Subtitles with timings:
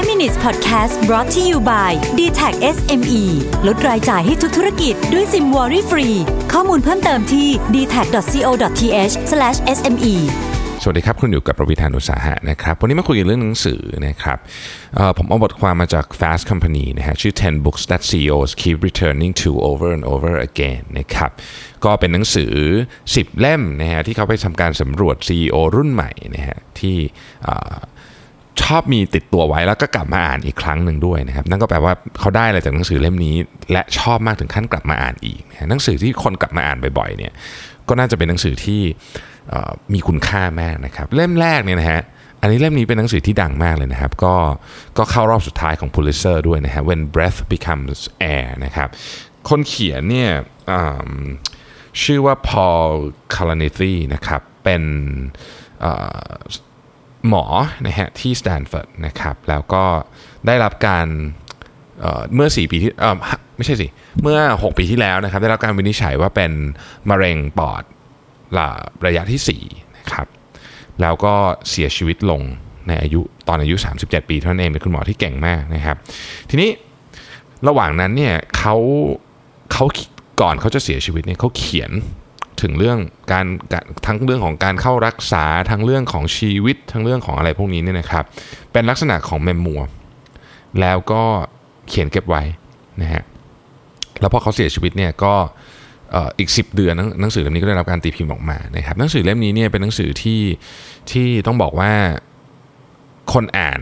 [0.00, 3.22] 5 minutes podcast brought to you by d t a c SME
[3.66, 6.08] ลดรายจ่ายให้ทุกธุรกิจด้วยซิมวอรี่ฟรี
[6.52, 9.14] ข้อมูลเพิ่มเติมที่ d t a c c o t h
[9.76, 10.14] s m e
[10.82, 14.38] สวัสดีครับ คุณอยู่กับประวิธานอุตสาหะนะครับ วันนี้มาคุยกันเรื่องหนังสือนะครับ
[15.18, 21.30] ผมเอาบทความมาจาก Fast Company นะฮะชื่อ 10 books that CEOs keep returning to over and over again นะครับ
[21.84, 22.52] ก็เป็นหนังสือ
[23.04, 26.96] 10 เล่มนะฮะที่เขาไปทำการสำรวจ CEO รุ่นใหม่นะฮะที่
[28.62, 33.36] ชอบมีติดตัวไว้แล้วก็กลับมาอ่านอีกครั้งหนึ่งด้วยนะครับ นั่นก็แปลว่าเขาได้อะไรจากหนังสือเล่มนี้
[33.72, 37.32] และชอบมากถึงขั้นกลับมาอ่านอีกนะหนังสือที่คนกลับมาอ่านบ่อยๆเนี่ย
[37.88, 38.80] ก็น่าจะเป็นหนังสือที่
[39.94, 42.00] มีคุณค่ามากนะครับ เล่มแรกเนี่ยนะฮะ
[42.40, 44.34] อันนี้เล่มนี้เป็นหนังสือที่ดังมากเลยนะครับ ก็
[44.98, 48.00] ก็เข้ารอบสุดท้ายของ Pulitzer ด้วยนะฮะ When Breath Becomes
[48.34, 48.88] Air นะครับ
[49.48, 50.30] คนเขียนเนี่ย
[52.02, 52.90] ชื่อว่า Paul
[53.34, 54.82] Kalanithi นะครับ เป็น
[57.28, 57.44] หมอ
[57.86, 59.84] นะฮะที่สแตนฟอร์ดนะครับแล้วก็
[60.46, 61.06] ได้รับการ
[62.00, 63.16] เอ่อเมื่อ 4 ปีที่เออ
[63.56, 63.86] ไม่ใช่สิ
[64.22, 66.52] เมื่อ 6 ปีที่แล้วนะครับได้รับการวินิจฉัยว่าเป็น
[67.10, 67.82] มะเร็งปอด
[68.56, 68.68] ระ
[69.06, 70.26] ระยะที่ 4 นะครับ
[71.00, 71.34] แล้วก็
[71.70, 72.40] เสียชีวิตลง
[72.88, 75.96] ในอายุตอนอายุ 37 ปีเท่านั้นเองเป็นคุณหมอที่เก่งมากนะครับ
[76.50, 76.70] ทีนี้
[77.68, 78.76] ระหว่างนั้นเนี่ยเขา
[79.72, 79.84] เขา
[80.40, 81.90] ก่อนเขาจะเสียชีวิตเนี่ยเขาเขียน
[82.62, 82.98] ถึงเรื่อง
[83.32, 83.46] การ
[84.06, 88.24] ทั้งเรื่องของการเข้ารักษาทั้งเรื่องของชีวิตทั้งเรื่องของอะไรพวกนี้เนี่ยนะครับ
[88.72, 89.80] เป็นลักษณะของเมมมัว
[90.80, 91.22] แล้วก็
[91.88, 92.42] เขียนเก็บไว้
[93.02, 93.22] นะฮะ
[94.20, 95.34] แล้วพอเขาเสียชีวิตเนี่ยก็
[96.38, 100.40] อีก 10 เดือนหนังสือเล่มนี้ก็ได้รับการตีพิมพ์ออกมานะครับหนังสือเล่มนี้เนี่ยเป็นหนังสือที่
[101.10, 101.92] ที่ต้องบอกว่า
[103.32, 103.78] คนอ่าน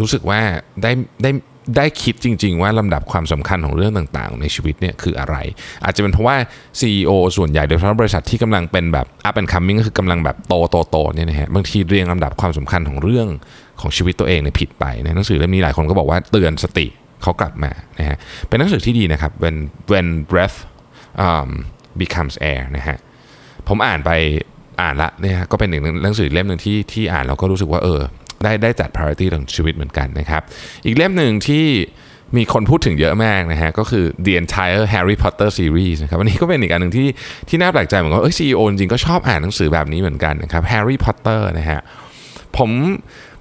[0.00, 0.40] รู้สึกว่า
[0.82, 1.30] ได้ได้
[1.76, 5.36] ได้คิดจริง ๆ ว่าลำดับความสำคัญของเรื่องต่างๆ ในชีวิตเนี่ยคืออะไร
[5.84, 6.36] อาจจะเป็นเพราะว่า
[6.80, 13.28] CEO ส่วนใหญ่โดยเฉพาะบริษัทที่กำลังเป็นแบบ up and coming ก็คือกำลังแบบโตโตโตเนี่ยนะฮะบางทีเรียงลำดับความสำคัญของเรื่อง
[13.80, 16.86] ของชีวิตตัวเองเนี่ยผิดไปในหนังสือเล่มนี้หลายคนก็บอกว่าเตือนสติ
[17.22, 18.16] เขากลับมานะฮะ
[18.48, 19.56] เป็นหนังสือที่ดีนะครับ when
[19.92, 20.58] when breath
[21.26, 21.50] um,
[22.00, 22.96] becomes air นะฮะ
[23.68, 24.10] ผมอ่านไป
[24.82, 28.00] อ่านละเนี่ยฮะก็เป็นหนึ่งหนังสือเล่มหนึ่งที่ที่อ่านแล้วก็รู้สึกว่าเออ
[28.42, 30.42] ได้ได้จัด priority ของชีวิตเหมือนกันนะครับ
[30.86, 31.66] อีกเล่มหนึ่งที่
[32.36, 37.08] มีคนพูดถึงเยอะมากนะฮะ ก็คือ The Entire Harry Potter Series นะครับอันนี้ก็เป็นอีกอันหนึ่งที่
[37.48, 41.80] ที่น่าแปลกใจเหมือนกันเอ้ย CEO จริงก็ชอบอ่านหนังสือแบบนี้เหมือนกันนะครับ Harry Potter นะฮะ
[42.56, 42.70] ผม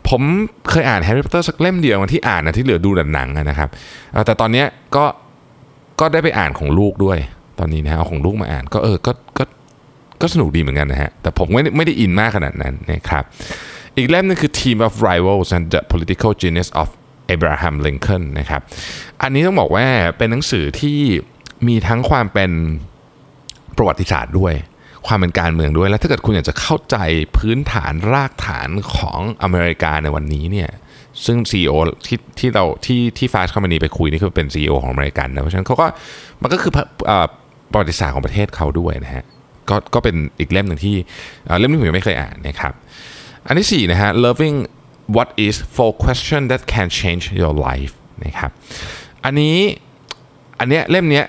[0.09, 0.21] ผม
[0.69, 3.69] เคยอ่าน Harry Potter สักเล่มเดียวที่อ่านนะที่เหลือดูแต่หนังนะครับ
[4.25, 4.63] แต่ตอนนี้
[4.95, 5.05] ก็
[5.99, 7.17] ก็ได้ไปอ่านของลูกด้วย
[7.59, 9.43] ตอนนี้นะฮะเอาของลูกมาอ่านก็เออก็ก็
[10.21, 13.23] ก็สนุกดีเหมือนกันนะฮะแต่ผมไม่ได้ไม่ได้อินมากขนาดนั้นนะครับ
[13.97, 16.87] อีกเล่มนึงคือ Team of Rivals and the Political Genius of
[17.33, 18.61] Abraham Lincoln นะครับ
[19.21, 19.85] อันนี้ต้องบอกว่า
[20.17, 20.99] เป็นหนังสือที่
[21.67, 22.51] มีทั้งความเป็น
[23.77, 24.53] ประวัติศาสตร์ด้วย
[25.07, 26.97] ความเป็นการเมืองด้วย แล้วถ้าเกิดคุณอยากจะเข้าใจ
[27.37, 30.69] พื้นฐานรากฐานของอเมริกาในวันนี้เนี่ย
[31.25, 31.73] ซึ่ง CEO
[32.05, 35.87] ที่ที่เราที่ที่ Fast Company ไปคุยนี่คือเป็น CEO ของอเมริกันนะเพราะฉะนั้นเขาก็
[36.41, 36.71] มันก็คือ
[37.09, 37.11] อ
[37.71, 39.25] ประวัติศาสตร์ของประเทศเขาด้วยนะฮะ
[39.69, 40.95] ก็ก็เป็นอีกเล่มหนึ่งที่
[41.59, 42.73] เล่มที่ผมยังไม่เคยอ่านนะครับ
[43.47, 44.57] อันที่4นะฮะ loving
[45.15, 47.93] what is for question that can change your life
[48.25, 48.51] นะครับ
[49.25, 49.57] อันนี้
[50.59, 51.25] อันเนี้ยเล่มเนี้ย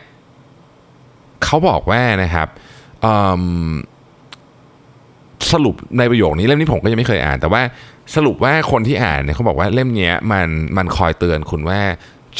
[1.44, 2.48] เขาบอกว่านะครับ
[5.52, 7.62] สรุปในประโยคนี้เล่มนี้ผมก็ยังไม่เคยอ่าน แต่ว่า
[8.16, 11.80] สรุปว่าคนที่อ่านเนี่ยเขาบอกว่าเล่มเนี้ยมันมันคอยเตือนคุณว่า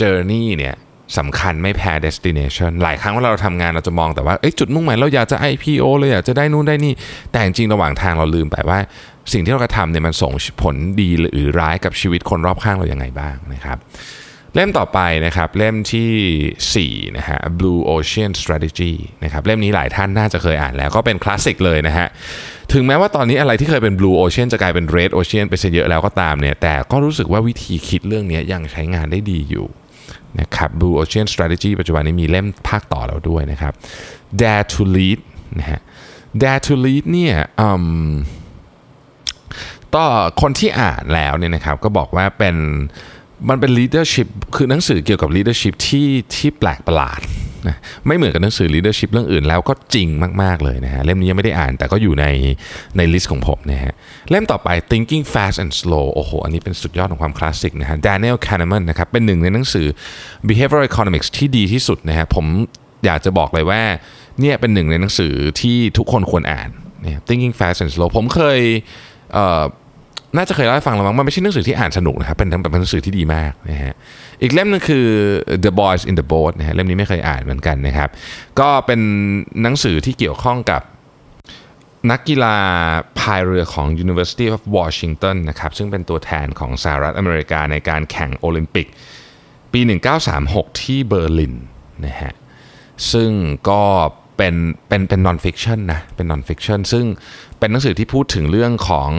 [0.00, 0.74] journey เนี่ย
[1.18, 6.92] สำคัญไม่แพ้ destination หลายครั้งเวลาเราทำงานเราจะมองแต่ว่าจุดมุ่งหมายเราอยากจะ IPO เราอยากจะได้นู่นได้นี่
[7.32, 8.78] แต่จริงระหว่างทางเราลืมไปว่า
[9.32, 13.78] สิ่งที่เรากระทำเนี่ยมันส่งผลดีหรือร้ายกับชีวิตคนรอบข้างเราอย่างไงบ้างนะครับ
[14.54, 18.92] เล่มต่อไปนะครับเล่มที่4นะฮะ Blue Ocean Strategy
[19.24, 22.06] นะครับเล่มนี้หลายท่านน่าจะเคยอ่านแล้วก็เป็นคลาสสิกเลยนะฮะ
[22.72, 29.66] ถึงแม้ว่าตอนนี้อะไรที่เคยเป็น Blue Ocean จะกลายเป็น Red Ocean ไปซะเยอะแล้วก็ตามเนี่ยแต่ก็รู้สึกว่าวิธีคิดเรื่องนี้ยังใช้งานได้ดีอยู่
[30.41, 33.72] นะครับ Blue Ocean Strategy ปัจจุบันนี้มีเล่มภาคต่อแล้วด้วยนะครับ
[34.41, 35.20] Dare to Lead
[35.58, 35.80] นะฮะ
[36.42, 38.12] Dare to Lead เนี่ยอืม
[39.94, 40.05] ก็
[40.41, 42.56] คนที่อ่านแล้วเนี่ยนะครับก็บอกว่าเป็น
[43.49, 47.21] มันเป็น leadership คือหนังสือเกี่ยวกับ leadership ที่ที่แปลกประหลาด
[47.68, 47.77] นะ
[48.07, 50.09] ไม่เหมือนกับหนังสือ leadership เรื่องอื่นแล้วก็จริง
[50.42, 52.27] มากๆเลยนะฮะเล่มนี้ยังไม่ได้อ่านแต่ก็อยู่ใน
[52.97, 53.92] ใน list ของผมนะฮะ
[54.30, 59.86] เล่มต่อไป thinking fast and slow โอ้โห อันนี้เป็นสุดยอดของความคลาสสิกนะฮะ Daniel Kahneman นะครับเป็นหนึ่งในหนังสือ
[60.48, 62.47] behavioral economics ที่ดีที่สุดนะฮะผม
[63.04, 63.83] อยากจะบอกเลยว่า
[64.41, 66.68] เนี่ยเป็นหนึ่งในหนังสือที่ทุกคนควรอ่าน
[67.03, 68.60] เนี่ย thinking fast and slow ผมเคย
[69.34, 69.65] เอ่อ
[70.36, 73.95] น่าจะเคยเล่าให้ฟังแล้วมั้งมันไม่ใช่หนังสือที่อ่านสนุกนะครับเป็นเป็นหนังสือที่ดีมากนะฮะ
[74.42, 75.07] อีกเล่มหนึงคือ
[75.65, 78.09] The Boys in the Boat นะฮะเล่มนี้ไม่เคยอ่านเหมือนกันนะครับ
[78.60, 79.01] ก็เป็น
[79.63, 80.83] หนังสือที่เกี่ยวข้องกับ
[82.10, 82.57] นักกีฬา
[83.19, 88.87] พายเรือของ University of Washington นะครับซึ่งเป็นตัวแทนของสหรัฐอเมริกาในการแข่งโอลิมปิก
[89.72, 89.80] ปี
[90.30, 91.54] 1936 ที่เบอร์ลิน
[92.07, 92.33] นะฮะ
[93.13, 93.30] ซึ่ง
[93.71, 93.84] ก็
[94.23, 94.54] เป็น
[94.89, 97.04] เป็นเป็น non-fiction นะเป็น non-fiction ซึ่ง
[97.59, 99.10] เป็นหนังสือที่พูดถึงเรื่องของ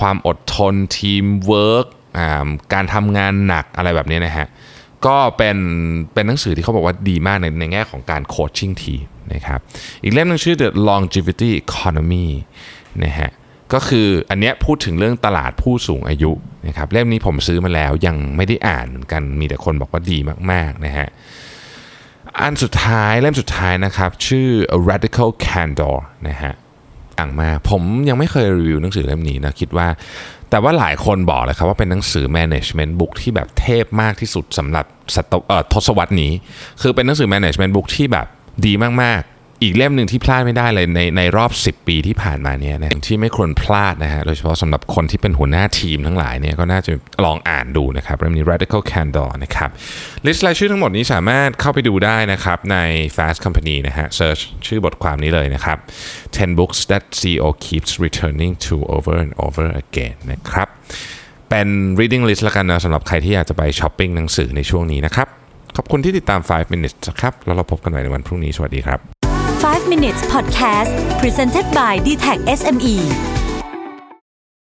[0.00, 1.86] ความอดทนทีมเวิร์ก
[2.74, 4.46] การทำงานหนักอะไรแบบนี้นะฮะ
[5.06, 5.58] ก็เป็น
[6.14, 8.94] เป็นหนังสือที่เขาบอกว่าดีมากในในแง่ของการ coaching ทีม
[9.34, 9.60] นะครับ
[10.02, 12.26] อีกเล่มหนึ่งชื่อ The Longevity Economy
[13.04, 13.30] นะฮะ
[13.72, 16.32] ก็คืออันเนี้ยพูดถึงเรื่องตลาดผู้สูงอายุ
[16.66, 20.18] นะครับเล่มนี้ผมซื้อมาแล้วยังไม่ได้อ่านเหมือนกันมีแต่คนบอกว่าดี
[20.50, 21.08] มากๆนะฮะ
[22.40, 24.48] อันสุดท้ายเล่มสุดท้ายนะครับ ชื่อ
[24.88, 25.96] Radical Candor
[26.28, 26.54] นะฮะ
[27.18, 29.88] อ่างมาผมยังไม่เคยรีวิวหนังสือเล่มนี้นะคิดว่า
[30.50, 34.84] แต่ว่าหลายคนบอกเลยครับว่าเป็นหนังสือ management book ที่แบบเทพมากที่สุดสำหรับ
[35.14, 36.32] ศตวเอ่อทศวรรษนี้
[36.82, 38.26] คือเป็นหนังสือ management book ที่แบบ
[38.66, 38.72] ดี
[39.02, 46.92] มากๆ อีกเล่มหนึ่งที่พลาดไม่ได้เลยในในรอบ 10 ปีที่ผ่านมาเนี่ยนะที่ไม่ควรพลาดนะฮะโดยเฉพาะสำหรับคนที่เป็นหัวหน้าทีมทั้งหลายเนี่ยก็น่าจะ
[47.24, 49.70] ลองอ่านดูนะครับเล่มนี้ Radical Candor นะครับ
[50.26, 52.78] ลิสต์รายชื่อทั้งหมดนี้สามารถเข้าไปดูได้นะครับใน
[53.16, 55.78] Fast Company นะฮะ search ชื่อบทความนี้เลยนะครับ
[56.26, 60.68] 10 books that CEO keeps returning to over and over again นะครับ
[61.50, 61.68] เป็น
[62.00, 65.28] reading list ละกันนะสำหรับใครที่อยากจะไปช้อปปิ้งหนังสือในช่วงนี้นะครับ
[65.76, 69.25] ขอบคุณที่ติดตาม 5 minutes ครับ แล้วเราพบกันใหม่ในวันพรุ่งนี้ สวัสดีครับ
[69.60, 73.45] 5 minutes podcast presented by d t e c SME